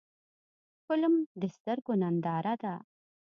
[0.87, 2.73] فلم د سترګو ننداره ده